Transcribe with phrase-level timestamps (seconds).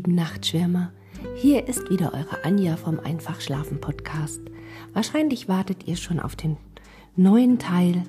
[0.00, 0.92] lieben Nachtschwärmer.
[1.36, 4.40] Hier ist wieder eure Anja vom Einfach Schlafen Podcast.
[4.94, 6.56] Wahrscheinlich wartet ihr schon auf den
[7.16, 8.04] neuen Teil,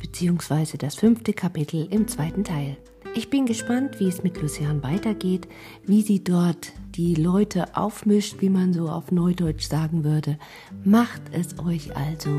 [0.00, 2.76] beziehungsweise das fünfte Kapitel im zweiten Teil.
[3.14, 5.46] Ich bin gespannt, wie es mit Lucian weitergeht,
[5.86, 10.40] wie sie dort die Leute aufmischt, wie man so auf Neudeutsch sagen würde.
[10.82, 12.30] Macht es euch also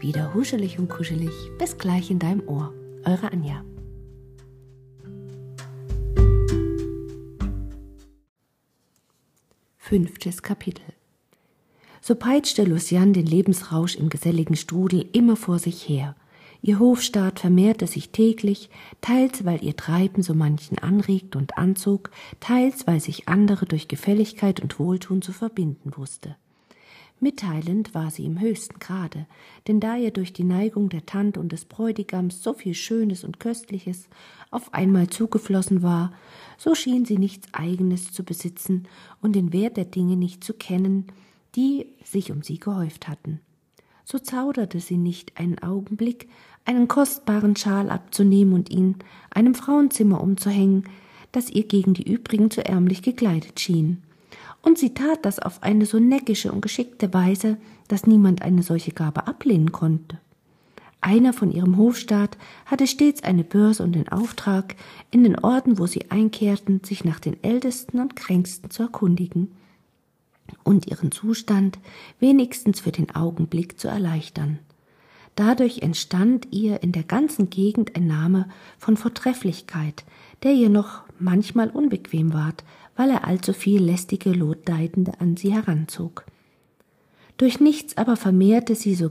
[0.00, 1.30] wieder huschelig und kuschelig.
[1.56, 2.74] Bis gleich in deinem Ohr.
[3.04, 3.62] Eure Anja.
[9.94, 10.82] Fünftes Kapitel
[12.00, 16.16] So peitschte Luciane den Lebensrausch im geselligen Strudel immer vor sich her.
[16.62, 18.70] Ihr Hofstaat vermehrte sich täglich,
[19.00, 24.58] teils weil ihr Treiben so manchen anregt und anzog, teils weil sich andere durch Gefälligkeit
[24.58, 26.34] und Wohltun zu verbinden wusste.
[27.20, 29.26] Mitteilend war sie im höchsten Grade,
[29.66, 33.40] denn da ihr durch die Neigung der Tante und des Bräutigams so viel Schönes und
[33.40, 34.08] Köstliches
[34.50, 36.12] auf einmal zugeflossen war,
[36.58, 38.88] so schien sie nichts Eigenes zu besitzen
[39.22, 41.06] und den Wert der Dinge nicht zu kennen,
[41.54, 43.40] die sich um sie gehäuft hatten.
[44.04, 46.28] So zauderte sie nicht einen Augenblick,
[46.64, 48.96] einen kostbaren Schal abzunehmen und ihn
[49.30, 50.84] einem Frauenzimmer umzuhängen,
[51.32, 54.02] das ihr gegen die übrigen zu ärmlich gekleidet schien
[54.64, 58.92] und sie tat das auf eine so neckische und geschickte Weise, dass niemand eine solche
[58.92, 60.18] Gabe ablehnen konnte.
[61.00, 64.74] Einer von ihrem Hofstaat hatte stets eine Börse und den Auftrag,
[65.10, 69.54] in den Orten, wo sie einkehrten, sich nach den Ältesten und Kränksten zu erkundigen
[70.62, 71.78] und ihren Zustand
[72.20, 74.60] wenigstens für den Augenblick zu erleichtern.
[75.36, 80.04] Dadurch entstand ihr in der ganzen Gegend ein Name von Vortrefflichkeit,
[80.42, 82.64] der ihr noch manchmal unbequem ward,
[82.96, 86.24] weil er allzu viel lästige Lotleidende an sie heranzog.
[87.36, 89.10] Durch nichts aber vermehrte sie so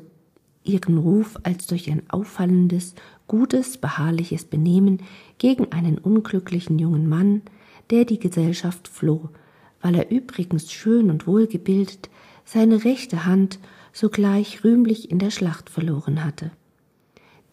[0.64, 2.95] ihren Ruf als durch ein auffallendes,
[3.28, 5.02] gutes, beharrliches Benehmen
[5.38, 7.42] gegen einen unglücklichen jungen Mann,
[7.89, 9.30] der die Gesellschaft floh,
[9.82, 12.10] weil er übrigens schön und wohlgebildet
[12.45, 13.60] seine rechte Hand
[13.92, 16.52] sogleich rühmlich in der Schlacht verloren hatte.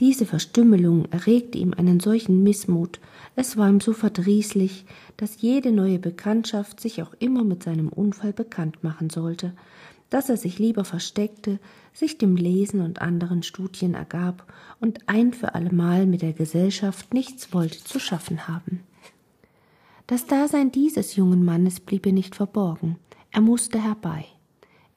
[0.00, 3.00] Diese Verstümmelung erregte ihm einen solchen Missmut,
[3.36, 4.86] es war ihm so verdrießlich,
[5.18, 9.52] dass jede neue Bekanntschaft sich auch immer mit seinem Unfall bekannt machen sollte,
[10.08, 11.60] dass er sich lieber versteckte,
[11.92, 14.50] sich dem Lesen und anderen Studien ergab
[14.80, 18.80] und ein für allemal mit der Gesellschaft nichts wollte zu schaffen haben.
[20.06, 22.96] Das Dasein dieses jungen Mannes blieb ihr nicht verborgen,
[23.32, 24.24] er musste herbei.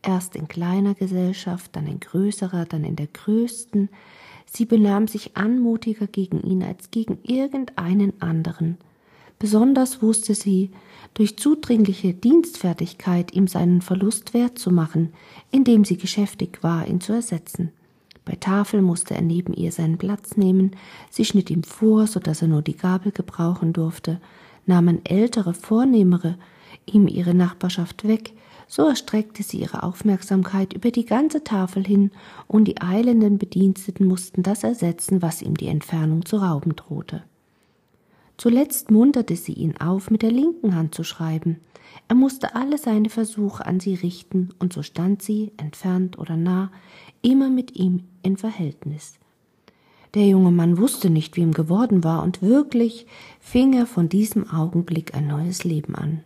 [0.02, 3.90] Erst in kleiner Gesellschaft, dann in größerer, dann in der größten,
[4.56, 8.78] Sie benahm sich anmutiger gegen ihn als gegen irgendeinen anderen.
[9.40, 10.70] Besonders wusste sie,
[11.16, 15.12] durch zudringliche Dienstfertigkeit ihm seinen Verlust wert zu machen,
[15.52, 17.72] indem sie geschäftig war, ihn zu ersetzen.
[18.26, 20.76] Bei Tafel musste er neben ihr seinen Platz nehmen,
[21.10, 24.22] sie schnitt ihm vor, so dass er nur die Gabel gebrauchen durfte,
[24.66, 26.38] nahmen ältere, vornehmere
[26.86, 28.34] ihm ihre Nachbarschaft weg,
[28.74, 32.10] so erstreckte sie ihre Aufmerksamkeit über die ganze Tafel hin,
[32.48, 37.22] und die eilenden Bediensteten mussten das ersetzen, was ihm die Entfernung zu rauben drohte.
[38.36, 41.60] Zuletzt munterte sie ihn auf, mit der linken Hand zu schreiben.
[42.08, 46.72] Er musste alle seine Versuche an sie richten, und so stand sie, entfernt oder nah,
[47.22, 49.20] immer mit ihm in Verhältnis.
[50.16, 53.06] Der junge Mann wusste nicht, wie ihm geworden war, und wirklich
[53.40, 56.24] fing er von diesem Augenblick ein neues Leben an.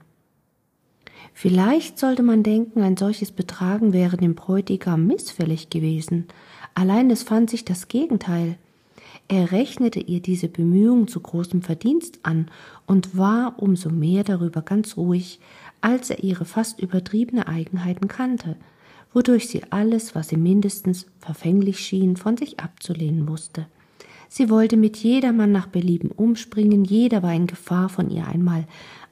[1.40, 6.26] Vielleicht sollte man denken, ein solches Betragen wäre dem Bräutigam missfällig gewesen.
[6.74, 8.58] Allein es fand sich das Gegenteil.
[9.28, 12.50] Er rechnete ihr diese Bemühungen zu großem Verdienst an
[12.88, 15.40] und war umso mehr darüber ganz ruhig,
[15.80, 18.56] als er ihre fast übertriebene Eigenheiten kannte,
[19.14, 23.68] wodurch sie alles, was ihm mindestens verfänglich schien, von sich abzulehnen wusste.
[24.28, 28.66] Sie wollte mit jedermann nach Belieben umspringen, jeder war in Gefahr, von ihr einmal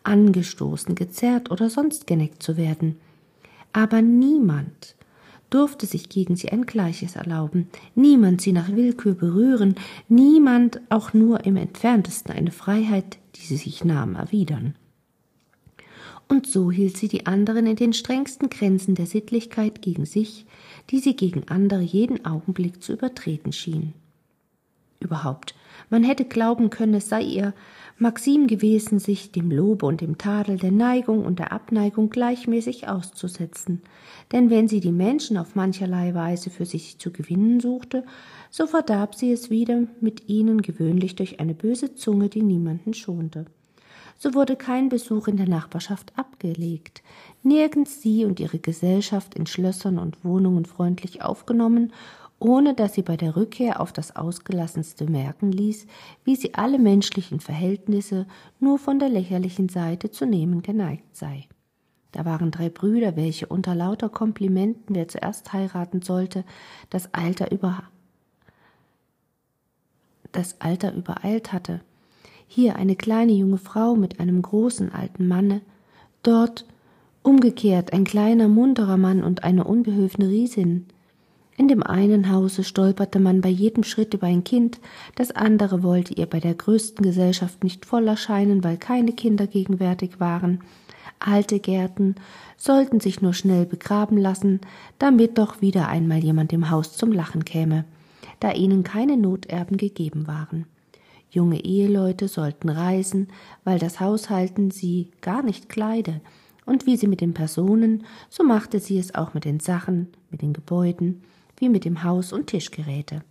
[0.05, 2.97] angestoßen, gezerrt oder sonst geneckt zu werden.
[3.73, 4.95] Aber niemand
[5.49, 9.75] durfte sich gegen sie ein Gleiches erlauben, niemand sie nach Willkür berühren,
[10.07, 14.75] niemand auch nur im entferntesten eine Freiheit, die sie sich nahm, erwidern.
[16.27, 20.45] Und so hielt sie die anderen in den strengsten Grenzen der Sittlichkeit gegen sich,
[20.89, 23.93] die sie gegen andere jeden Augenblick zu übertreten schien.
[24.99, 25.53] Überhaupt,
[25.89, 27.53] man hätte glauben können, es sei ihr
[27.97, 33.83] Maxim gewesen, sich dem Lobe und dem Tadel, der Neigung und der Abneigung gleichmäßig auszusetzen.
[34.33, 38.03] Denn wenn sie die Menschen auf mancherlei Weise für sich zu gewinnen suchte,
[38.49, 43.45] so verdarb sie es wieder mit ihnen gewöhnlich durch eine böse Zunge, die niemanden schonte.
[44.17, 47.01] So wurde kein Besuch in der Nachbarschaft abgelegt,
[47.43, 51.93] nirgends sie und ihre Gesellschaft in Schlössern und Wohnungen freundlich aufgenommen
[52.39, 55.87] ohne dass sie bei der Rückkehr auf das Ausgelassenste merken ließ,
[56.23, 58.27] wie sie alle menschlichen Verhältnisse
[58.59, 61.47] nur von der lächerlichen Seite zu nehmen geneigt sei.
[62.11, 66.45] Da waren drei Brüder, welche unter lauter Komplimenten, wer zuerst heiraten sollte,
[66.89, 67.83] das Alter über
[70.31, 71.81] das Alter übereilt hatte.
[72.47, 75.61] Hier eine kleine junge Frau mit einem großen alten Manne,
[76.23, 76.65] dort
[77.23, 80.87] umgekehrt ein kleiner munterer Mann und eine unbehülfene Riesin.
[81.57, 84.79] In dem einen Hause stolperte man bei jedem Schritt über ein Kind,
[85.15, 90.19] das andere wollte ihr bei der größten Gesellschaft nicht voll erscheinen, weil keine Kinder gegenwärtig
[90.19, 90.59] waren,
[91.19, 92.15] Alte Gärten
[92.57, 94.61] sollten sich nur schnell begraben lassen,
[94.99, 97.85] damit doch wieder einmal jemand im Haus zum Lachen käme,
[98.39, 100.65] da ihnen keine Noterben gegeben waren.
[101.29, 103.27] Junge Eheleute sollten reisen,
[103.63, 106.21] weil das Haushalten sie gar nicht kleide,
[106.65, 110.41] und wie sie mit den Personen, so machte sie es auch mit den Sachen, mit
[110.41, 111.21] den Gebäuden,
[111.57, 113.23] wie mit dem Haus- und Tischgeräte.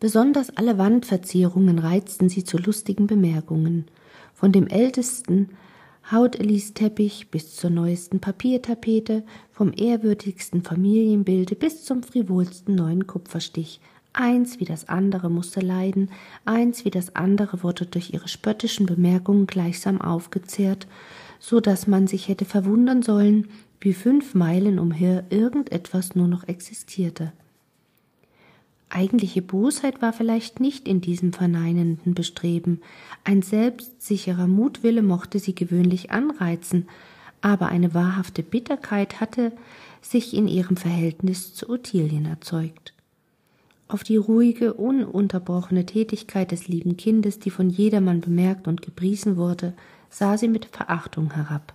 [0.00, 3.86] Besonders alle Wandverzierungen reizten sie zu lustigen Bemerkungen.
[4.34, 5.50] Von dem ältesten
[6.10, 9.22] Hautelis-Teppich bis zur neuesten Papiertapete,
[9.52, 13.80] vom ehrwürdigsten Familienbilde bis zum frivolsten neuen Kupferstich.
[14.12, 16.10] Eins wie das andere musste leiden,
[16.44, 20.88] eins wie das andere wurde durch ihre spöttischen Bemerkungen gleichsam aufgezehrt,
[21.38, 23.48] so dass man sich hätte verwundern sollen,
[23.80, 27.32] wie fünf Meilen umher irgendetwas nur noch existierte.
[28.90, 32.80] Eigentliche Bosheit war vielleicht nicht in diesem verneinenden Bestreben.
[33.22, 36.88] Ein selbstsicherer Mutwille mochte sie gewöhnlich anreizen,
[37.40, 39.52] aber eine wahrhafte Bitterkeit hatte
[40.02, 42.92] sich in ihrem Verhältnis zu Ottilien erzeugt.
[43.86, 49.72] Auf die ruhige, ununterbrochene Tätigkeit des lieben Kindes, die von jedermann bemerkt und gepriesen wurde,
[50.10, 51.74] sah sie mit Verachtung herab.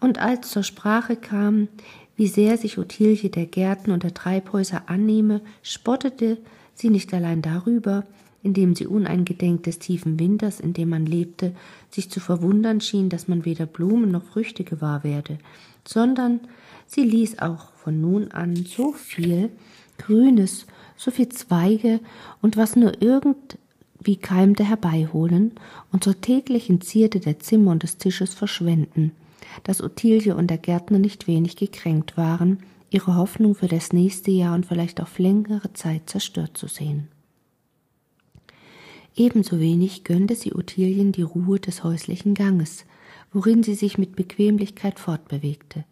[0.00, 1.68] Und als zur Sprache kam,
[2.16, 6.38] wie sehr sich Ottilie der Gärten und der Treibhäuser annehme, spottete
[6.74, 8.04] sie nicht allein darüber,
[8.42, 11.54] indem sie uneingedenk des tiefen Winters, in dem man lebte,
[11.90, 15.38] sich zu verwundern schien, dass man weder Blumen noch Früchte gewahr werde,
[15.84, 16.40] sondern
[16.86, 19.50] sie ließ auch von nun an so viel
[19.98, 20.66] Grünes,
[20.96, 22.00] so viel Zweige
[22.40, 25.52] und was nur irgendwie keimte herbeiholen
[25.90, 29.12] und zur täglichen Zierde der Zimmer und des Tisches verschwenden,
[29.64, 32.58] dass Ottilie und der Gärtner nicht wenig gekränkt waren,
[32.90, 37.08] ihre Hoffnung für das nächste Jahr und vielleicht auf längere Zeit zerstört zu sehen.
[39.16, 42.84] Ebenso wenig gönnte sie Ottilien die Ruhe des häuslichen Ganges,
[43.32, 45.84] worin sie sich mit Bequemlichkeit fortbewegte.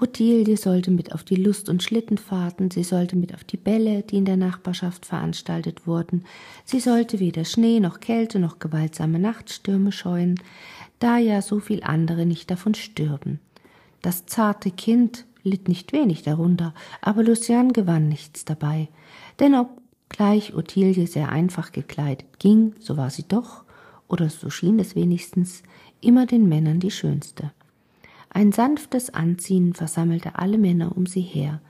[0.00, 4.16] Ottilie sollte mit auf die Lust- und Schlittenfahrten, sie sollte mit auf die Bälle, die
[4.16, 6.24] in der Nachbarschaft veranstaltet wurden,
[6.64, 10.40] sie sollte weder Schnee noch Kälte noch gewaltsame Nachtstürme scheuen,
[10.98, 13.40] da ja so viel andere nicht davon stürben.
[14.02, 18.88] Das zarte Kind litt nicht wenig darunter, aber Lucian gewann nichts dabei,
[19.40, 23.64] denn obgleich Ottilie sehr einfach gekleidet ging, so war sie doch,
[24.08, 25.62] oder so schien es wenigstens,
[26.00, 27.52] immer den Männern die schönste.
[28.30, 31.60] Ein sanftes Anziehen versammelte alle Männer um sie her.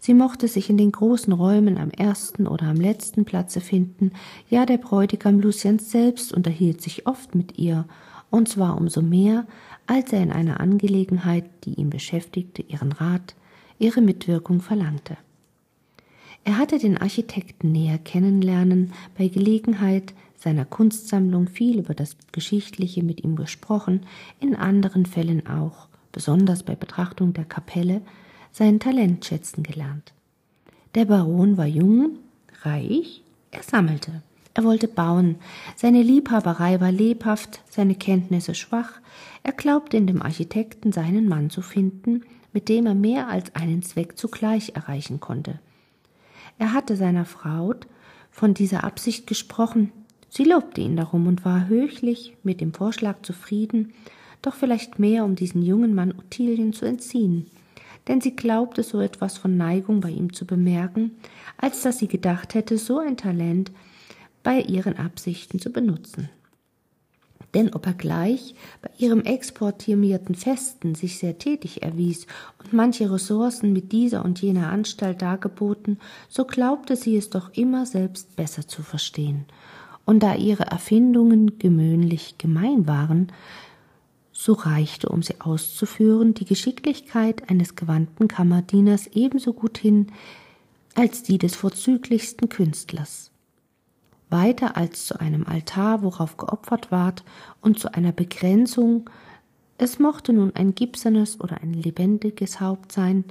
[0.00, 4.12] Sie mochte sich in den großen Räumen am ersten oder am letzten Platze finden,
[4.48, 7.86] ja der Bräutigam Lucians selbst unterhielt sich oft mit ihr,
[8.30, 9.46] und zwar umso mehr,
[9.86, 13.34] als er in einer Angelegenheit, die ihn beschäftigte, ihren Rat,
[13.78, 15.16] ihre Mitwirkung verlangte.
[16.44, 23.24] Er hatte den Architekten näher kennenlernen, bei Gelegenheit seiner Kunstsammlung viel über das Geschichtliche mit
[23.24, 24.06] ihm gesprochen,
[24.40, 28.02] in anderen Fällen auch, besonders bei Betrachtung der Kapelle,
[28.52, 30.12] sein Talent schätzen gelernt.
[30.94, 32.18] Der Baron war jung,
[32.62, 34.22] reich, er sammelte.
[34.54, 35.36] Er wollte bauen.
[35.76, 39.00] Seine Liebhaberei war lebhaft, seine Kenntnisse schwach.
[39.42, 43.82] Er glaubte in dem Architekten seinen Mann zu finden, mit dem er mehr als einen
[43.82, 45.60] Zweck zugleich erreichen konnte.
[46.58, 47.74] Er hatte seiner Frau
[48.30, 49.92] von dieser Absicht gesprochen.
[50.28, 53.92] Sie lobte ihn darum und war höchlich mit dem Vorschlag zufrieden,
[54.42, 57.46] doch vielleicht mehr, um diesen jungen Mann Ottilien zu entziehen,
[58.06, 61.12] denn sie glaubte so etwas von Neigung bei ihm zu bemerken,
[61.56, 63.70] als dass sie gedacht hätte, so ein Talent
[64.48, 66.30] bei ihren Absichten zu benutzen.
[67.52, 72.26] Denn ob er gleich bei ihrem exportiermierten Festen sich sehr tätig erwies
[72.58, 75.98] und manche Ressourcen mit dieser und jener Anstalt dargeboten,
[76.30, 79.44] so glaubte sie es doch immer selbst besser zu verstehen.
[80.06, 83.30] Und da ihre Erfindungen gewöhnlich gemein waren,
[84.32, 90.06] so reichte, um sie auszuführen, die Geschicklichkeit eines gewandten Kammerdieners ebenso gut hin
[90.94, 93.30] als die des vorzüglichsten Künstlers
[94.30, 97.24] weiter als zu einem Altar, worauf geopfert ward,
[97.60, 99.08] und zu einer Begrenzung
[99.78, 103.24] Es mochte nun ein gipsernes oder ein lebendiges Haupt sein,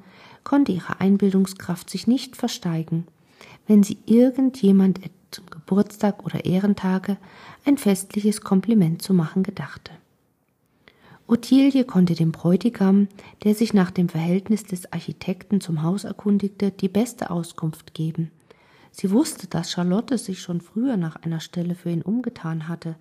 [0.44, 3.06] konnte ihre Einbildungskraft sich nicht versteigen,
[3.68, 7.18] wenn sie irgendjemand zum Geburtstag oder Ehrentage
[7.66, 9.92] ein festliches Kompliment zu machen gedachte.
[11.28, 13.10] Ottilie konnte dem Bräutigam,
[13.44, 18.32] der sich nach dem Verhältnis des Architekten zum Haus erkundigte, die beste Auskunft geben.
[19.00, 22.96] Sie wusste, dass Charlotte sich schon früher nach einer Stelle für ihn umgetan hatte,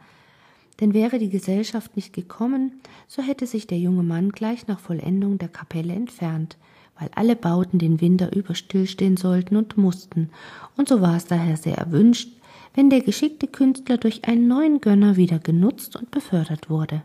[0.79, 5.39] denn wäre die Gesellschaft nicht gekommen, so hätte sich der junge Mann gleich nach Vollendung
[5.39, 6.59] der Kapelle entfernt,
[6.99, 10.29] weil alle Bauten den Winter über stillstehen sollten und mussten,
[10.77, 12.29] und so war es daher sehr erwünscht,
[12.75, 17.05] wenn der geschickte Künstler durch einen neuen Gönner wieder genutzt und befördert wurde.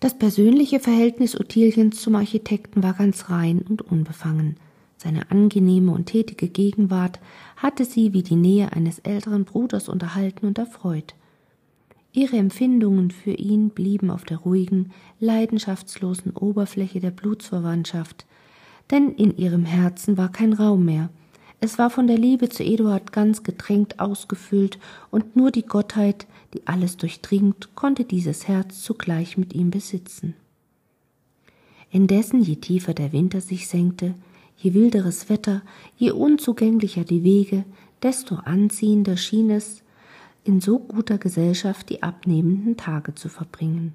[0.00, 4.56] Das persönliche Verhältnis Ottiliens zum Architekten war ganz rein und unbefangen.
[4.96, 7.20] Seine angenehme und tätige Gegenwart
[7.56, 11.14] hatte sie wie die Nähe eines älteren Bruders unterhalten und erfreut.
[12.12, 18.24] Ihre Empfindungen für ihn blieben auf der ruhigen, leidenschaftslosen Oberfläche der Blutsverwandtschaft,
[18.90, 21.10] denn in ihrem Herzen war kein Raum mehr.
[21.60, 24.78] Es war von der Liebe zu Eduard ganz getränkt ausgefüllt,
[25.10, 30.34] und nur die Gottheit, die alles durchdringt, konnte dieses Herz zugleich mit ihm besitzen.
[31.90, 34.14] Indessen, je tiefer der Winter sich senkte,
[34.56, 35.62] je wilderes Wetter,
[35.94, 37.64] je unzugänglicher die Wege,
[37.98, 39.82] desto anziehender schien es,
[40.42, 43.94] in so guter Gesellschaft die abnehmenden Tage zu verbringen.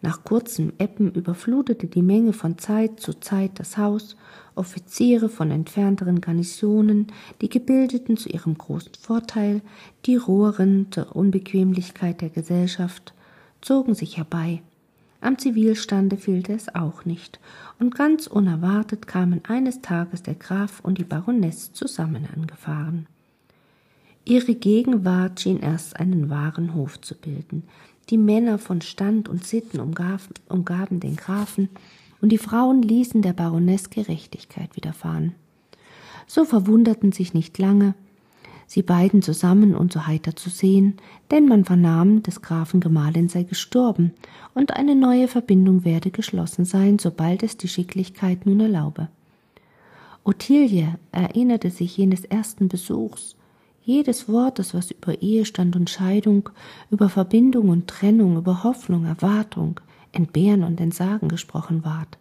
[0.00, 4.16] Nach kurzem Eppen überflutete die Menge von Zeit zu Zeit das Haus,
[4.56, 7.06] Offiziere von entfernteren Garnisonen,
[7.40, 9.62] die Gebildeten zu ihrem großen Vorteil,
[10.04, 13.14] die Roheren zur Unbequemlichkeit der Gesellschaft,
[13.60, 14.60] zogen sich herbei.
[15.22, 17.38] Am Zivilstande fehlte es auch nicht,
[17.78, 23.06] und ganz unerwartet kamen eines Tages der Graf und die Baroness zusammen angefahren.
[24.24, 27.62] Ihre Gegenwart schien erst einen wahren Hof zu bilden.
[28.10, 31.68] Die Männer von Stand und Sitten umgaben, umgaben den Grafen,
[32.20, 35.36] und die Frauen ließen der Baroness Gerechtigkeit widerfahren.
[36.26, 37.94] So verwunderten sich nicht lange,
[38.72, 40.94] sie beiden zusammen und so heiter zu sehen,
[41.30, 44.14] denn man vernahm, des Grafen Gemahlin sei gestorben,
[44.54, 49.08] und eine neue Verbindung werde geschlossen sein, sobald es die Schicklichkeit nun erlaube.
[50.24, 53.36] Ottilie erinnerte sich jenes ersten Besuchs,
[53.84, 56.48] jedes Wortes, was über Ehestand und Scheidung,
[56.90, 59.80] über Verbindung und Trennung, über Hoffnung, Erwartung,
[60.12, 62.16] Entbehren und Entsagen gesprochen ward.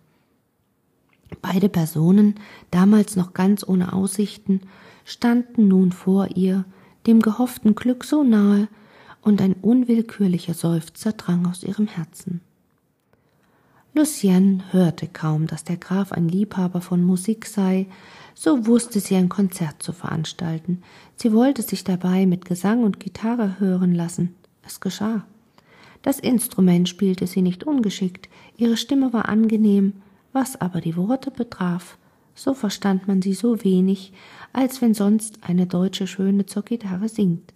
[1.42, 2.36] Beide Personen,
[2.72, 4.60] damals noch ganz ohne Aussichten,
[5.06, 6.66] standen nun vor ihr,
[7.08, 8.68] dem gehofften Glück so nahe,
[9.22, 12.42] und ein unwillkürlicher Seufzer drang aus ihrem Herzen.
[13.94, 17.88] Lucienne hörte kaum, dass der Graf ein Liebhaber von Musik sei,
[18.34, 20.82] so wusste sie ein Konzert zu veranstalten.
[21.18, 24.34] Sie wollte sich dabei mit Gesang und Gitarre hören lassen.
[24.66, 25.26] Es geschah.
[26.04, 29.94] Das Instrument spielte sie nicht ungeschickt, ihre Stimme war angenehm,
[30.32, 31.98] was aber die Worte betraf,
[32.36, 34.14] so verstand man sie so wenig,
[34.54, 37.54] als wenn sonst eine deutsche Schöne zur Gitarre singt.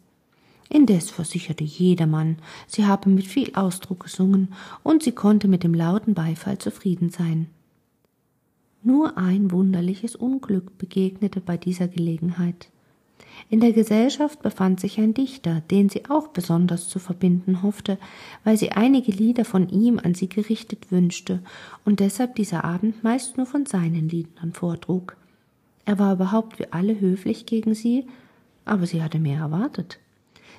[0.70, 4.54] Indes versicherte jedermann, sie habe mit viel Ausdruck gesungen,
[4.84, 7.48] und sie konnte mit dem lauten Beifall zufrieden sein.
[8.82, 12.70] Nur ein wunderliches Unglück begegnete bei dieser Gelegenheit.
[13.50, 18.00] In der Gesellschaft befand sich ein Dichter, den sie auch besonders zu verbinden hoffte,
[18.44, 21.42] weil sie einige Lieder von ihm an sie gerichtet wünschte
[21.86, 25.16] und deshalb dieser Abend meist nur von seinen Liedern vortrug.
[25.86, 28.08] Er war überhaupt wie alle höflich gegen sie,
[28.66, 30.00] aber sie hatte mehr erwartet.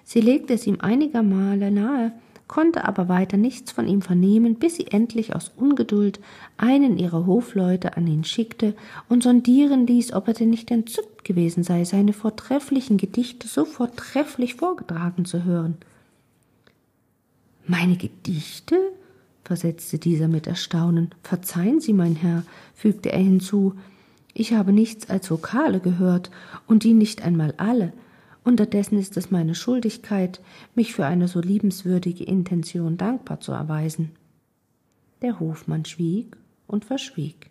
[0.04, 2.12] Sie legte es ihm einiger Male nahe,
[2.46, 6.20] konnte aber weiter nichts von ihm vernehmen, bis sie endlich aus Ungeduld
[6.56, 8.76] einen ihrer Hofleute an ihn schickte
[9.08, 14.54] und sondieren ließ, ob er denn nicht entzückt gewesen sei, seine vortrefflichen Gedichte so vortrefflich
[14.54, 15.76] vorgetragen zu hören.
[17.66, 18.76] Meine Gedichte?
[19.44, 21.10] versetzte dieser mit Erstaunen.
[21.22, 22.42] Verzeihen Sie, mein Herr,
[22.74, 23.74] fügte er hinzu,
[24.34, 26.30] ich habe nichts als Vokale gehört,
[26.66, 27.92] und die nicht einmal alle.
[28.44, 30.40] Unterdessen ist es meine Schuldigkeit,
[30.74, 34.12] mich für eine so liebenswürdige Intention dankbar zu erweisen.
[35.22, 37.50] Der Hofmann schwieg und verschwieg.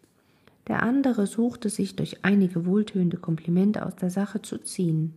[0.67, 5.13] Der andere suchte sich durch einige wohltönende Komplimente aus der Sache zu ziehen.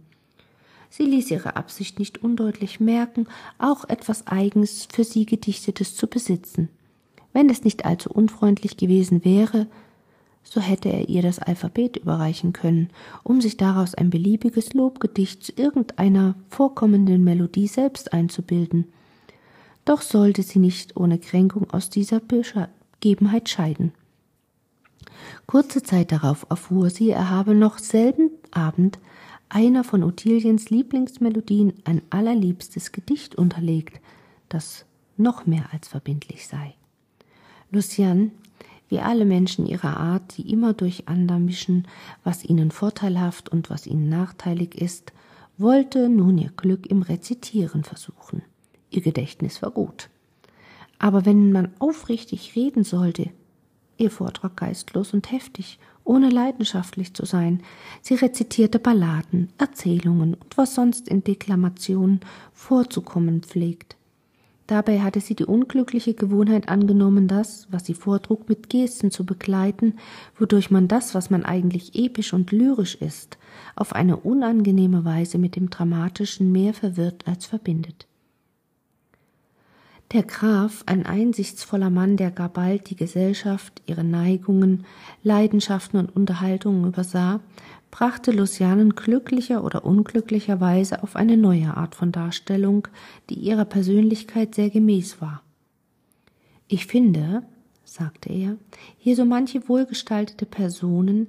[0.91, 3.27] Sie ließ ihre Absicht nicht undeutlich merken,
[3.59, 6.69] auch etwas eigens für sie gedichtetes zu besitzen.
[7.33, 9.67] Wenn es nicht allzu unfreundlich gewesen wäre,
[10.43, 12.89] so hätte er ihr das Alphabet überreichen können,
[13.23, 18.87] um sich daraus ein beliebiges Lobgedicht zu irgendeiner vorkommenden Melodie selbst einzubilden.
[19.85, 23.93] Doch sollte sie nicht ohne Kränkung aus dieser Begebenheit scheiden.
[25.47, 28.99] Kurze Zeit darauf erfuhr sie, er habe noch selben Abend
[29.49, 34.01] einer von Ottiliens Lieblingsmelodien ein allerliebstes Gedicht unterlegt,
[34.49, 34.85] das
[35.17, 36.75] noch mehr als verbindlich sei.
[37.71, 38.31] Lucian,
[38.89, 41.87] wie alle Menschen ihrer Art, die immer durcheinander mischen,
[42.25, 45.13] was ihnen vorteilhaft und was ihnen nachteilig ist,
[45.59, 48.43] wollte nun ihr Glück im Rezitieren versuchen.
[48.91, 50.09] Ihr Gedächtnis war gut.
[50.99, 53.31] Aber wenn man aufrichtig reden sollte,
[53.99, 57.63] ihr Vortrag geistlos und heftig, ohne leidenschaftlich zu sein.
[58.01, 62.21] Sie rezitierte Balladen, Erzählungen und was sonst in Deklamationen
[62.53, 63.99] vorzukommen pflegt.
[64.67, 69.95] Dabei hatte sie die unglückliche Gewohnheit angenommen, das, was sie vortrug, mit Gesten zu begleiten,
[70.39, 73.39] wodurch man das, was man eigentlich episch und lyrisch ist,
[73.77, 78.08] auf eine unangenehme Weise mit dem Dramatischen mehr verwirrt als verbindet.
[80.13, 84.87] Der Graf, ein einsichtsvoller Mann, der gar bald die Gesellschaft, ihre Neigungen,
[85.23, 87.41] Leidenschaften und Unterhaltungen übersah,
[87.91, 92.89] brachte Lucianen glücklicher oder unglücklicherweise auf eine neue Art von Darstellung,
[93.29, 95.43] die ihrer Persönlichkeit sehr gemäß war.
[96.69, 97.43] Ich finde,
[97.85, 98.57] sagte er,
[98.97, 101.29] hier so manche wohlgestaltete Personen,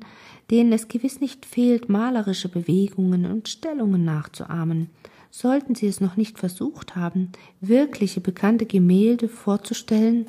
[0.51, 4.89] denen es gewiss nicht fehlt, malerische Bewegungen und Stellungen nachzuahmen,
[5.29, 7.31] sollten Sie es noch nicht versucht haben,
[7.61, 10.27] wirkliche bekannte Gemälde vorzustellen,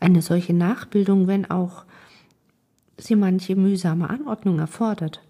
[0.00, 1.84] eine solche Nachbildung, wenn auch
[2.96, 5.22] sie manche mühsame Anordnung erfordert,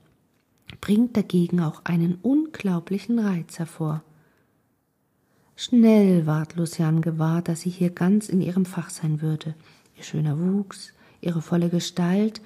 [0.80, 4.02] bringt dagegen auch einen unglaublichen Reiz hervor.
[5.56, 9.54] Schnell ward Lucian gewahr, dass sie hier ganz in ihrem Fach sein würde.
[9.96, 12.40] Ihr schöner Wuchs, ihre volle Gestalt,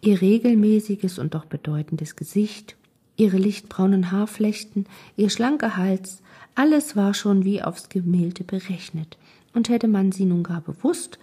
[0.00, 2.76] ihr regelmäßiges und doch bedeutendes Gesicht,
[3.16, 6.22] ihre lichtbraunen Haarflechten, ihr schlanker Hals,
[6.54, 9.18] alles war schon wie aufs Gemälde berechnet.
[9.54, 11.18] Und hätte man sie nun gar bewusst,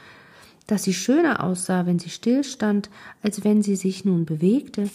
[0.68, 2.90] dass sie schöner aussah, wenn sie stillstand,
[3.22, 4.90] als wenn sie sich nun bewegte,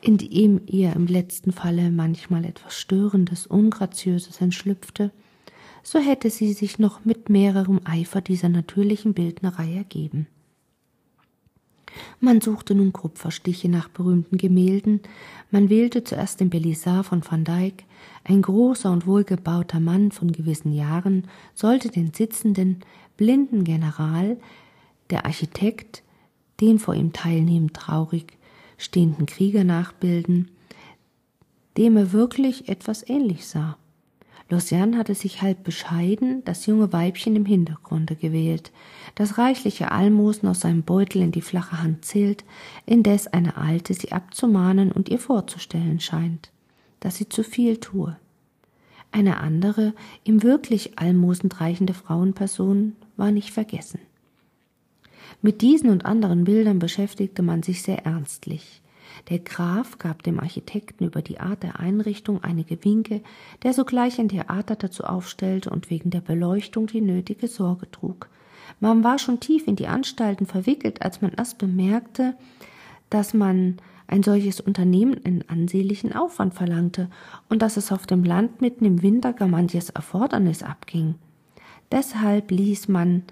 [0.00, 5.10] indem ihr im letzten Falle manchmal etwas Störendes, Ungraziöses entschlüpfte,
[5.82, 10.26] so hätte sie sich noch mit mehrerem Eifer dieser natürlichen Bildnerei ergeben.
[12.20, 15.00] Man suchte nun Kupferstiche nach berühmten Gemälden,
[15.50, 17.84] man wählte zuerst den Belisar von Van Dyck,
[18.24, 22.80] ein großer und wohlgebauter Mann von gewissen Jahren sollte den sitzenden,
[23.16, 24.38] blinden General,
[25.10, 26.02] der Architekt,
[26.60, 28.38] den vor ihm teilnehmend traurig
[28.78, 30.50] stehenden Krieger nachbilden,
[31.76, 33.76] dem er wirklich etwas ähnlich sah.
[34.52, 38.70] Lucian hatte sich halb bescheiden das junge Weibchen im Hintergrunde gewählt,
[39.14, 42.44] das reichliche Almosen aus seinem Beutel in die flache Hand zählt,
[42.84, 46.50] indes eine Alte sie abzumahnen und ihr vorzustellen scheint,
[47.00, 48.14] dass sie zu viel tue.
[49.10, 54.00] Eine andere, ihm wirklich almosend reichende Frauenperson war nicht vergessen.
[55.40, 58.81] Mit diesen und anderen Bildern beschäftigte man sich sehr ernstlich.
[59.28, 63.22] Der Graf gab dem Architekten über die Art der Einrichtung einige Winke,
[63.62, 68.28] der sogleich ein Theater dazu aufstellte und wegen der Beleuchtung die nötige Sorge trug.
[68.80, 72.34] Man war schon tief in die Anstalten verwickelt, als man erst bemerkte,
[73.10, 77.08] dass man ein solches Unternehmen in ansehnlichen Aufwand verlangte
[77.48, 81.14] und dass es auf dem Land mitten im Winter gar manches Erfordernis abging.
[81.90, 83.22] Deshalb ließ man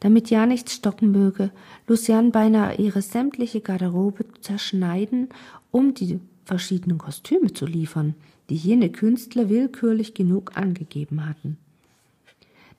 [0.00, 1.50] damit ja nichts stocken möge,
[1.86, 5.28] Lucian beinahe ihre sämtliche Garderobe zerschneiden,
[5.70, 8.14] um die verschiedenen Kostüme zu liefern,
[8.48, 11.58] die jene Künstler willkürlich genug angegeben hatten.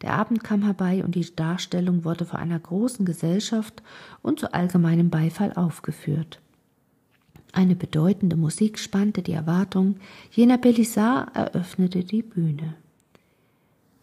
[0.02, 3.84] Der Abend kam herbei und die Darstellung wurde vor einer großen Gesellschaft
[4.22, 6.40] und zu allgemeinem Beifall aufgeführt.
[7.52, 9.98] Eine bedeutende Musik spannte die Erwartung,
[10.32, 12.76] jener Belisar eröffnete die Bühne.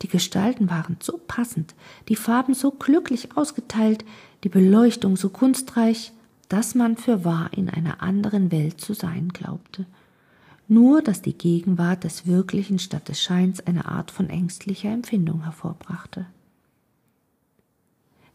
[0.03, 1.75] Die Gestalten waren so passend,
[2.09, 4.05] die Farben so glücklich ausgeteilt,
[4.45, 6.13] die Beleuchtung so kunstreich,
[6.49, 9.87] dass man für wahr in einer anderen Welt zu sein glaubte.
[10.69, 16.27] Nur, dass die Gegenwart des Wirklichen statt des Scheins eine Art von ängstlicher Empfindung hervorbrachte.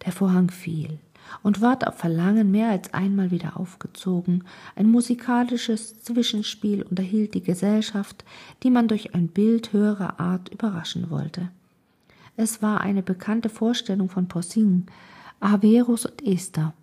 [0.06, 1.00] Der Vorhang fiel
[1.44, 4.44] und ward auf Verlangen mehr als einmal wieder aufgezogen.
[4.76, 8.24] Ein musikalisches Zwischenspiel unterhielt die Gesellschaft,
[8.64, 11.50] die man durch ein Bild höherer Art überraschen wollte.
[12.38, 14.86] Es war eine bekannte Vorstellung von Poussin,
[15.40, 16.74] Averus und Esther.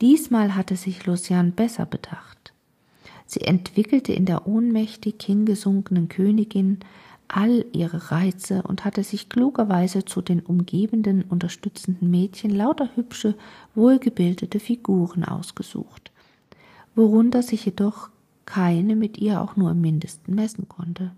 [0.00, 2.52] Diesmal hatte sich Lucian besser bedacht.
[3.26, 6.80] Sie entwickelte in der ohnmächtig hingesunkenen Königin
[7.32, 13.34] all ihre Reize und hatte sich klugerweise zu den umgebenden unterstützenden Mädchen lauter hübsche,
[13.74, 16.12] wohlgebildete Figuren ausgesucht,
[16.94, 18.10] worunter sich jedoch
[18.44, 21.12] keine mit ihr auch nur im mindesten messen konnte.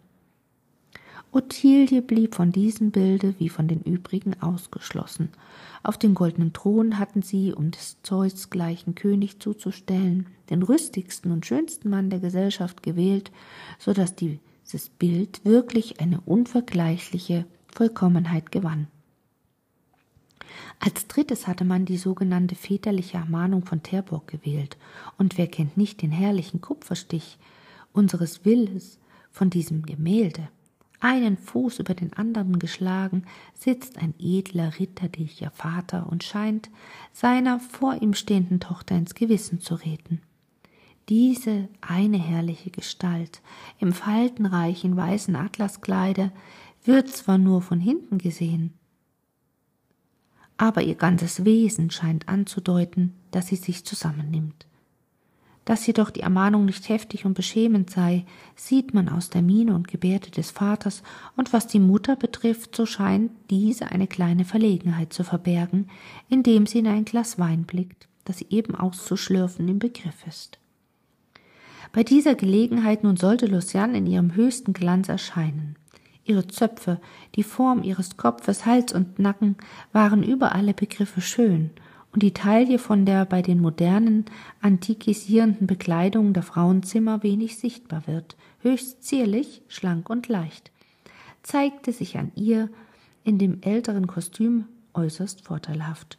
[1.33, 5.31] Ottilie blieb von diesem Bilde wie von den übrigen ausgeschlossen.
[5.83, 11.45] Auf den goldenen Thron hatten sie, um des Zeus gleichen König zuzustellen, den rüstigsten und
[11.45, 13.33] schönsten Mann der Gesellschaft gewählt,
[13.81, 14.15] so dass
[14.65, 18.89] dieses Bild wirklich eine unvergleichliche Vollkommenheit gewann.
[20.81, 24.77] Als drittes hatte man die sogenannte väterliche Ermahnung von Terborg gewählt.
[25.19, 27.39] Und wer kennt nicht den herrlichen Kupferstich
[27.93, 28.99] unseres Willes
[29.31, 30.49] von diesem Gemälde?
[31.01, 36.71] Einen Fuß über den anderen geschlagen, sitzt ein edler, ritterlicher Vater und scheint
[37.13, 40.23] seiner vor ihm stehenden Tochter ins Gewissen zu reden.
[41.09, 43.43] Diese eine herrliche Gestalt
[43.79, 46.33] im faltenreichen weißen Atlaskleide
[46.85, 48.73] wird zwar nur von hinten gesehen,
[50.57, 54.67] aber ihr ganzes Wesen scheint anzudeuten, dass sie sich zusammennimmt.
[55.65, 59.89] Dass jedoch die Ermahnung nicht heftig und beschämend sei, sieht man aus der Miene und
[59.89, 61.03] Gebärde des Vaters,
[61.37, 65.89] und was die Mutter betrifft, so scheint diese eine kleine Verlegenheit zu verbergen,
[66.29, 70.59] indem sie in ein Glas Wein blickt, das sie eben auszuschlürfen im Begriff ist.
[71.93, 75.77] Bei dieser Gelegenheit nun sollte Luciane in ihrem höchsten Glanz erscheinen.
[76.25, 77.01] Ihre Zöpfe,
[77.35, 79.57] die Form ihres Kopfes, Hals und Nacken
[79.93, 81.71] waren über alle Begriffe schön,
[82.13, 84.25] und die Taille von der bei den modernen,
[84.61, 90.71] antikisierenden Bekleidungen der Frauenzimmer wenig sichtbar wird, höchst zierlich, schlank und leicht,
[91.43, 92.71] zeigte sich an ihr
[93.25, 96.19] in dem älteren Kostüm äußerst vorteilhaft.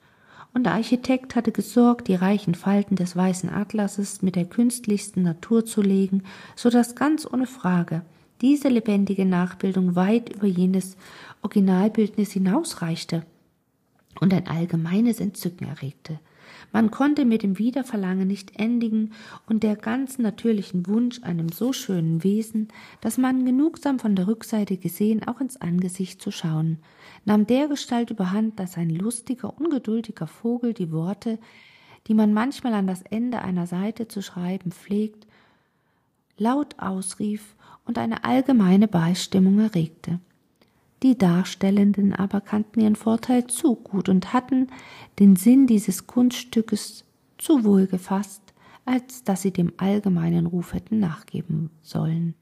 [0.55, 5.65] Und der Architekt hatte gesorgt, die reichen Falten des weißen Atlases mit der künstlichsten Natur
[5.65, 6.23] zu legen,
[6.55, 8.03] so dass ganz ohne Frage
[8.39, 10.95] diese lebendige Nachbildung weit über jenes
[11.41, 13.25] Originalbildnis hinausreichte
[14.21, 16.21] und ein allgemeines Entzücken erregte.
[16.71, 19.11] Man konnte mit dem Wiederverlangen nicht endigen
[19.47, 22.69] und der ganz natürlichen Wunsch einem so schönen Wesen,
[23.01, 26.79] dass man genugsam von der Rückseite gesehen auch ins Angesicht zu schauen,
[27.25, 31.39] nahm dergestalt überhand, dass ein lustiger, ungeduldiger Vogel die Worte,
[32.07, 35.25] die man manchmal an das Ende einer Seite zu schreiben pflegt,
[36.37, 40.19] laut ausrief und eine allgemeine Beistimmung erregte.
[41.03, 44.67] Die Darstellenden aber kannten ihren Vorteil zu gut und hatten
[45.19, 47.03] den Sinn dieses Kunststückes
[47.37, 48.41] zu wohl gefasst,
[48.85, 52.35] als dass sie dem allgemeinen Ruf hätten nachgeben sollen.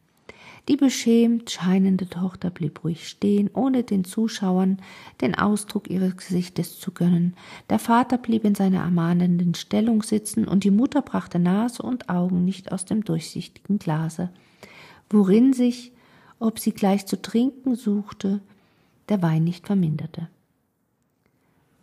[0.69, 4.78] Die beschämt scheinende Tochter blieb ruhig stehen, ohne den Zuschauern
[5.19, 7.36] den Ausdruck ihres Gesichtes zu gönnen.
[7.69, 12.45] Der Vater blieb in seiner ermahnenden Stellung sitzen, und die Mutter brachte Nase und Augen
[12.45, 14.30] nicht aus dem durchsichtigen Glase
[15.13, 15.93] worin sich,
[16.39, 18.41] ob sie gleich zu trinken suchte,
[19.08, 20.28] der Wein nicht verminderte.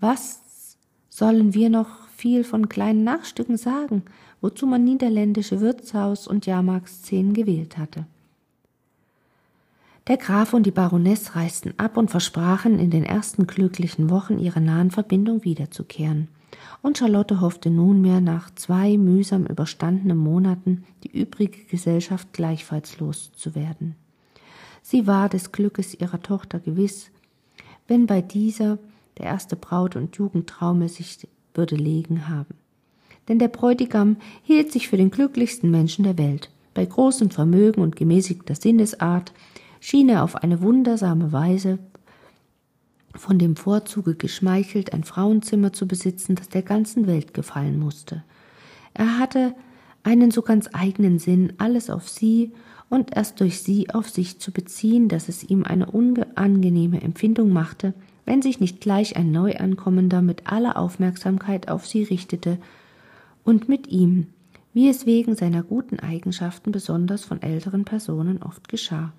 [0.01, 0.77] Was
[1.09, 4.03] sollen wir noch viel von kleinen Nachstücken sagen,
[4.41, 8.07] wozu man niederländische Wirtshaus- und Jahrmarktsszenen gewählt hatte?
[10.11, 14.59] Der Graf und die Baroness reisten ab und versprachen, in den ersten glücklichen Wochen ihrer
[14.59, 16.27] nahen Verbindung wiederzukehren
[16.83, 23.95] und Charlotte hoffte nunmehr nach zwei mühsam überstandenen Monaten die übrige Gesellschaft gleichfalls loszuwerden.
[24.83, 27.13] Sie war des Glückes ihrer Tochter gewiss,
[27.87, 28.79] wenn bei dieser
[29.19, 32.57] der erste Braut- und Jugendtraume sich würde legen haben.
[33.29, 36.51] Denn der Bräutigam hielt sich für den glücklichsten Menschen der Welt.
[36.75, 39.33] Bei großem Vermögen und gemäßigter Sinnesart
[39.81, 41.79] schien er auf eine wundersame Weise
[43.15, 48.23] von dem Vorzuge geschmeichelt, ein Frauenzimmer zu besitzen, das der ganzen Welt gefallen musste.
[48.95, 49.55] Er hatte
[50.03, 52.53] einen so ganz eigenen Sinn, alles auf sie
[52.89, 57.95] und erst durch sie auf sich zu beziehen, dass es ihm eine unangenehme Empfindung machte,
[58.27, 62.59] wenn sich nicht gleich ein Neuankommender mit aller Aufmerksamkeit auf sie richtete
[63.45, 64.29] und mit ihm,
[64.73, 69.13] wie es wegen seiner guten Eigenschaften besonders von älteren Personen oft geschah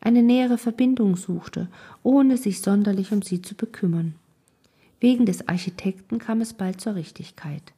[0.00, 1.68] eine nähere Verbindung suchte,
[2.02, 4.14] ohne sich sonderlich um sie zu bekümmern.
[5.00, 7.72] Wegen des Architekten kam es bald zur Richtigkeit.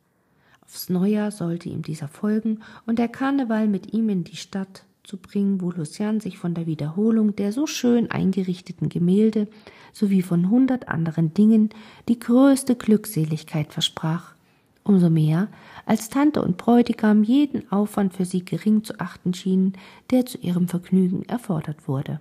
[0.64, 5.16] Aufs Neujahr sollte ihm dieser folgen und der Karneval mit ihm in die Stadt zu
[5.16, 9.48] bringen, wo Lucian sich von der Wiederholung der so schön eingerichteten Gemälde
[9.92, 11.70] sowie von hundert anderen Dingen
[12.08, 14.34] die größte Glückseligkeit versprach
[14.84, 15.48] umso mehr,
[15.86, 19.74] als Tante und Bräutigam jeden Aufwand für sie gering zu achten schienen,
[20.10, 22.20] der zu ihrem Vergnügen erfordert wurde.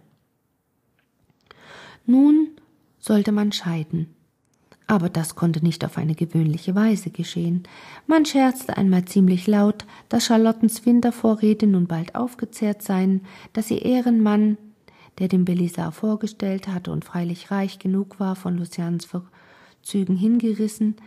[2.06, 2.50] Nun
[3.00, 4.14] sollte man scheiden.
[4.88, 7.64] Aber das konnte nicht auf eine gewöhnliche Weise geschehen.
[8.08, 13.22] Man scherzte einmal ziemlich laut, dass Charlottens Wintervorräte nun bald aufgezehrt seien,
[13.54, 14.58] dass ihr Ehrenmann,
[15.20, 20.98] der dem Belisar vorgestellt hatte und freilich reich genug war, von Lucians Vorzügen hingerissen,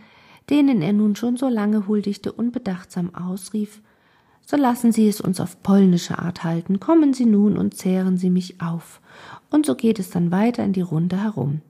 [0.49, 3.81] denen er nun schon so lange huldigte, unbedachtsam ausrief
[4.45, 8.29] So lassen Sie es uns auf polnische Art halten, kommen Sie nun und zehren Sie
[8.29, 9.01] mich auf.
[9.49, 11.61] Und so geht es dann weiter in die Runde herum.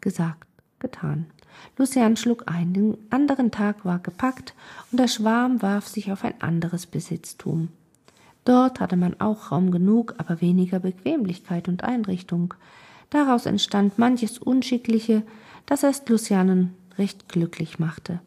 [0.00, 0.46] Gesagt,
[0.78, 1.26] getan.
[1.76, 4.54] Lucian schlug ein, den anderen Tag war gepackt,
[4.90, 7.68] und der Schwarm warf sich auf ein anderes Besitztum.
[8.44, 12.54] Dort hatte man auch Raum genug, aber weniger Bequemlichkeit und Einrichtung.
[13.10, 15.22] Daraus entstand manches Unschickliche,
[15.66, 18.20] das erst Lucianen recht glücklich machte.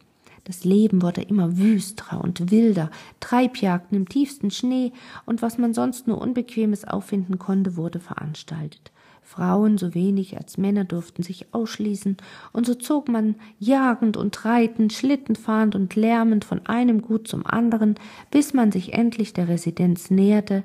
[0.44, 4.92] Das Leben wurde immer wüsterer und wilder, Treibjagden im tiefsten Schnee
[5.24, 8.92] und was man sonst nur Unbequemes auffinden konnte, wurde veranstaltet.
[9.26, 12.16] Frauen so wenig als Männer durften sich ausschließen,
[12.52, 17.96] und so zog man jagend und reitend, schlittenfahrend und lärmend von einem Gut zum anderen,
[18.30, 20.62] bis man sich endlich der Residenz näherte,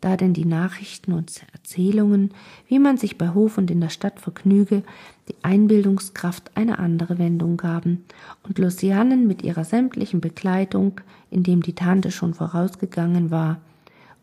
[0.00, 2.30] da denn die Nachrichten und Erzählungen,
[2.68, 4.82] wie man sich bei Hof und in der Stadt vergnüge,
[5.28, 8.04] die Einbildungskraft eine andere Wendung gaben,
[8.44, 13.60] und Lucianen mit ihrer sämtlichen Begleitung, indem die Tante schon vorausgegangen war,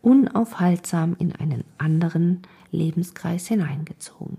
[0.00, 4.38] unaufhaltsam in einen anderen Lebenskreis hineingezogen.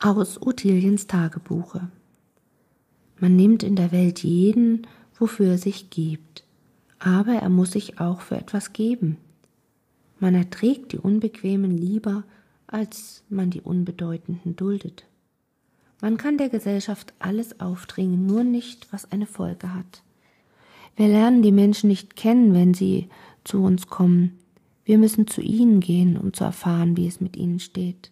[0.00, 1.88] Aus Ottiliens Tagebuche
[3.20, 4.86] Man nimmt in der Welt jeden,
[5.18, 6.44] wofür er sich gibt,
[7.00, 9.16] aber er muss sich auch für etwas geben.
[10.20, 12.24] Man erträgt die Unbequemen lieber,
[12.66, 15.06] als man die Unbedeutenden duldet.
[16.02, 20.02] Man kann der Gesellschaft alles aufdringen, nur nicht, was eine Folge hat.
[20.96, 23.08] Wir lernen die Menschen nicht kennen, wenn sie
[23.44, 24.38] zu uns kommen.
[24.84, 28.10] Wir müssen zu ihnen gehen, um zu erfahren, wie es mit ihnen steht.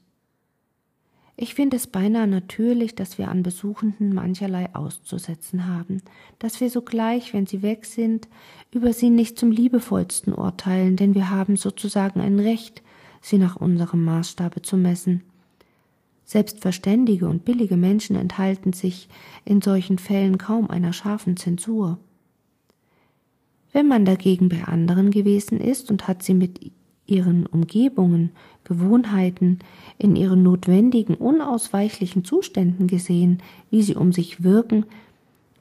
[1.41, 6.03] Ich finde es beinahe natürlich, dass wir an Besuchenden mancherlei auszusetzen haben,
[6.41, 8.27] dass wir sogleich, wenn sie weg sind,
[8.73, 12.83] über sie nicht zum liebevollsten urteilen, denn wir haben sozusagen ein Recht,
[13.21, 15.23] sie nach unserem Maßstabe zu messen.
[16.25, 19.09] Selbstverständige und billige Menschen enthalten sich
[19.45, 21.99] in solchen Fällen kaum einer scharfen Zensur.
[23.73, 26.59] Wenn man dagegen bei anderen gewesen ist und hat sie mit
[27.09, 28.31] ihren Umgebungen,
[28.65, 29.59] Gewohnheiten,
[29.99, 34.85] in ihren notwendigen, unausweichlichen Zuständen gesehen, wie sie um sich wirken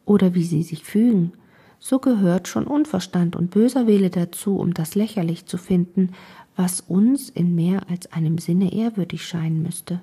[0.06, 1.32] oder wie sie sich fügen,
[1.80, 6.12] so gehört schon Unverstand und böser Wille dazu, um das lächerlich zu finden,
[6.56, 10.02] was uns in mehr als einem Sinne ehrwürdig scheinen müsste.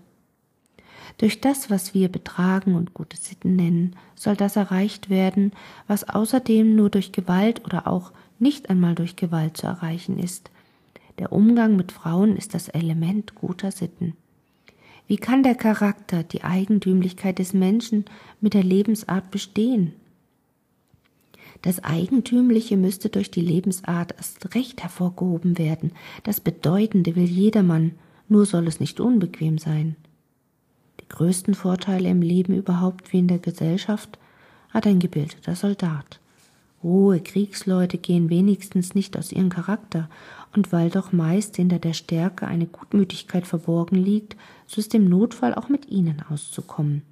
[1.18, 5.52] Durch das, was wir betragen und gute Sitten nennen, soll das erreicht werden,
[5.86, 10.50] was außerdem nur durch Gewalt oder auch nicht einmal durch Gewalt zu erreichen ist.
[11.18, 14.14] Der Umgang mit Frauen ist das Element guter Sitten.
[15.06, 18.04] Wie kann der Charakter, die Eigentümlichkeit des Menschen
[18.40, 19.92] mit der Lebensart bestehen?
[21.62, 25.92] Das Eigentümliche müsste durch die Lebensart erst recht hervorgehoben werden.
[26.24, 27.92] Das Bedeutende will jedermann,
[28.28, 29.96] nur soll es nicht unbequem sein.
[31.00, 34.18] Die größten Vorteile im Leben überhaupt wie in der Gesellschaft
[34.70, 36.20] hat ein gebildeter Soldat.
[36.82, 40.10] Rohe Kriegsleute gehen wenigstens nicht aus ihrem Charakter,
[40.54, 44.36] und weil doch meist hinter der Stärke eine Gutmütigkeit verborgen liegt,
[44.66, 47.02] so ist im Notfall auch mit ihnen auszukommen.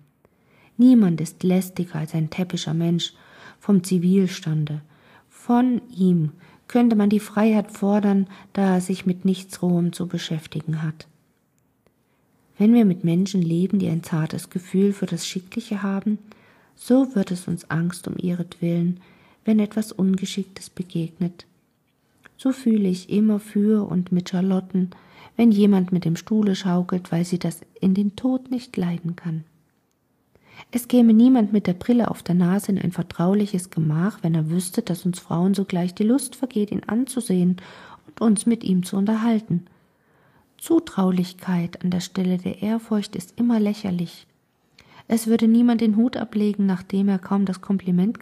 [0.77, 3.13] Niemand ist lästiger als ein täppischer Mensch
[3.59, 4.81] vom Zivilstande.
[5.29, 6.33] Von ihm
[6.69, 11.07] könnte man die Freiheit fordern, da er sich mit nichts Rohem zu beschäftigen hat.
[12.59, 16.19] Wenn wir mit Menschen leben, die ein zartes Gefühl für das Schickliche haben,
[16.77, 19.01] so wird es uns Angst um ihretwillen,
[19.45, 21.47] wenn etwas Ungeschicktes begegnet.
[22.43, 24.91] So fühle ich immer für und mit Charlotten,
[25.37, 29.45] wenn jemand mit dem Stuhle schaukelt, weil sie das in den Tod nicht leiden kann.
[30.73, 34.51] Es käme niemand mit der Brille auf der Nase in ein vertrauliches Gemach, wenn er
[34.51, 37.59] wüsste, dass uns Frauen sogleich die Lust vergeht, ihn anzusehen
[38.09, 39.67] und uns mit ihm zu unterhalten.
[40.59, 44.27] Zutraulichkeit an der Stelle der Ehrfurcht ist immer lächerlich.
[45.07, 48.19] Es würde niemand den Hut ablegen, nachdem er kaum das Kompliment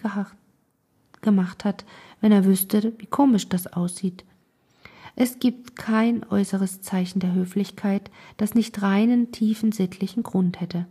[1.22, 1.86] gemacht hat,
[2.20, 4.24] wenn er wüsste, wie komisch das aussieht.
[5.16, 10.86] Es gibt kein äußeres Zeichen der Höflichkeit, das nicht reinen, tiefen sittlichen Grund hätte.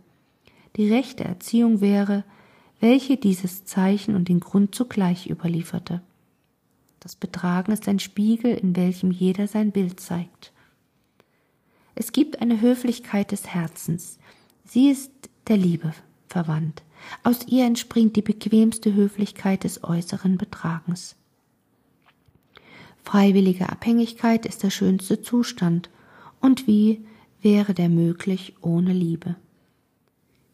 [0.76, 2.24] Die rechte Erziehung wäre,
[2.80, 6.00] welche dieses Zeichen und den Grund zugleich überlieferte.
[7.00, 10.52] Das Betragen ist ein Spiegel, in welchem jeder sein Bild zeigt.
[11.94, 14.18] Es gibt eine Höflichkeit des Herzens.
[14.64, 15.12] Sie ist
[15.48, 15.92] der Liebe
[16.28, 16.82] verwandt.
[17.24, 21.16] Aus ihr entspringt die bequemste Höflichkeit des äußeren Betragens.
[23.10, 25.90] Freiwillige Abhängigkeit ist der schönste Zustand,
[26.40, 27.04] und wie
[27.42, 29.34] wäre der möglich ohne Liebe?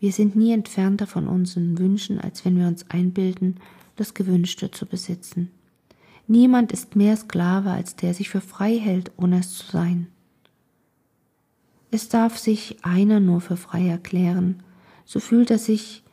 [0.00, 3.56] Wir sind nie entfernter von unseren Wünschen, als wenn wir uns einbilden,
[3.96, 5.50] das Gewünschte zu besitzen.
[6.28, 10.06] Niemand ist mehr Sklave, als der sich für frei hält, ohne es zu sein.
[11.90, 14.62] Es darf sich einer nur für frei erklären,
[15.04, 16.04] so fühlt er sich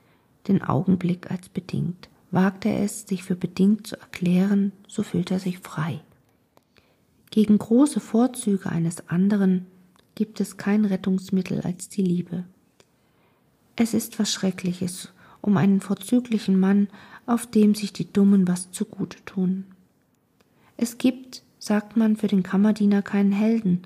[0.50, 2.10] den Augenblick als bedingt.
[2.32, 6.02] Wagt er es, sich für bedingt zu erklären, so fühlt er sich frei.
[7.34, 9.65] Gegen große Vorzüge eines anderen
[10.13, 12.43] gibt es kein Rettungsmittel als die Liebe.
[13.76, 16.89] Es ist was Schreckliches um einen vorzüglichen Mann,
[17.26, 19.65] auf dem sich die Dummen was zugute tun.
[20.78, 23.82] Es gibt, sagt man, für den Kammerdiener keinen Helden,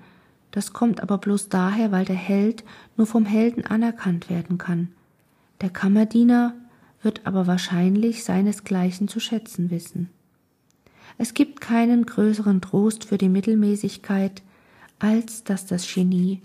[0.52, 2.66] Das kommt aber bloß daher, weil der Held
[2.98, 4.90] nur vom Helden anerkannt werden kann.
[5.62, 6.54] Der Kammerdiener
[7.02, 10.10] wird aber wahrscheinlich seinesgleichen zu schätzen wissen.
[11.18, 14.44] Es gibt keinen größeren Trost für die Mittelmäßigkeit,
[15.00, 16.42] als dass das Genie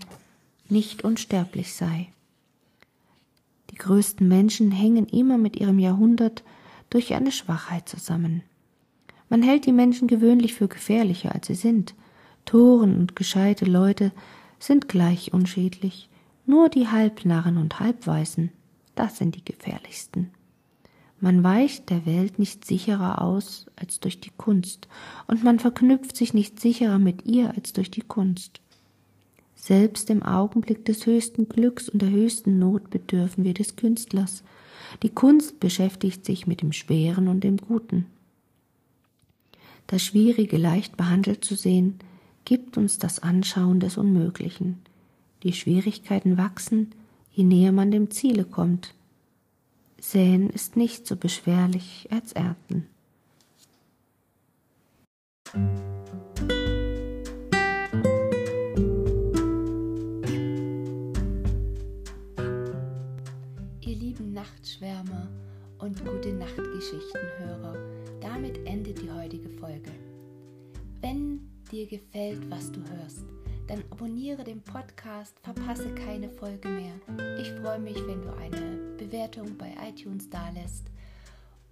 [0.69, 2.09] nicht unsterblich sei.
[3.69, 6.43] Die größten Menschen hängen immer mit ihrem Jahrhundert
[6.89, 8.43] durch eine Schwachheit zusammen.
[9.29, 11.95] Man hält die Menschen gewöhnlich für gefährlicher, als sie sind.
[12.45, 14.11] Toren und gescheite Leute
[14.59, 16.09] sind gleich unschädlich.
[16.45, 18.51] Nur die Halbnarren und Halbweisen,
[18.95, 20.31] das sind die gefährlichsten.
[21.23, 24.89] Man weicht der Welt nicht sicherer aus als durch die Kunst,
[25.25, 28.59] und man verknüpft sich nicht sicherer mit ihr als durch die Kunst.
[29.55, 34.43] Selbst im Augenblick des höchsten Glücks und der höchsten Not bedürfen wir des Künstlers.
[35.01, 38.05] Die Kunst beschäftigt sich mit dem Schweren und dem Guten.
[39.87, 41.99] Das Schwierige leicht behandelt zu sehen,
[42.43, 44.79] gibt uns das Anschauen des Unmöglichen.
[45.43, 46.91] Die Schwierigkeiten wachsen,
[47.31, 48.93] je näher man dem Ziele kommt.
[50.03, 52.87] Säen ist nicht so beschwerlich als Ernten.
[64.19, 65.29] Nachtschwärmer
[65.79, 67.75] und gute Nachtgeschichtenhörer.
[68.19, 69.91] Damit endet die heutige Folge.
[70.99, 73.25] Wenn dir gefällt, was du hörst,
[73.67, 76.93] dann abonniere den Podcast, verpasse keine Folge mehr.
[77.39, 80.91] Ich freue mich, wenn du eine Bewertung bei iTunes dalässt